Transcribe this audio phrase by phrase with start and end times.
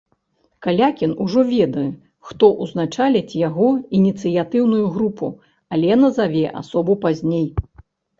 [0.67, 1.83] Калякін ужо ведае,
[2.29, 3.67] хто ўзначаліць яго
[3.97, 5.29] ініцыятыўную групу,
[5.77, 7.45] але назаве асобу пазней.